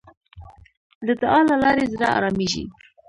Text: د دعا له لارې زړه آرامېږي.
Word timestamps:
د 1.07 1.09
دعا 1.21 1.39
له 1.49 1.55
لارې 1.63 1.85
زړه 1.93 2.07
آرامېږي. 2.17 2.63